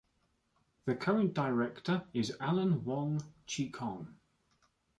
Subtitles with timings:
[0.85, 4.15] The current director is Alan Wong Chi-kong.